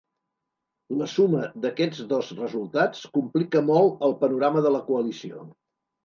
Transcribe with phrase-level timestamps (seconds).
[0.99, 5.45] La suma d’aquests dos resultats complica molt el panorama de la coalició.